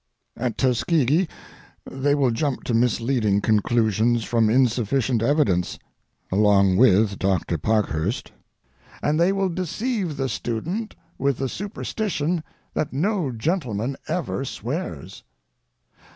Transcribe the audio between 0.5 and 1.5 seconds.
Tuskeegee